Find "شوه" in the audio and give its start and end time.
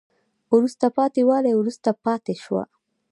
2.43-2.63